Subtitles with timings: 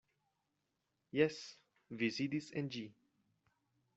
[1.19, 1.37] Jes;
[2.01, 2.85] vi sidis en ĝi.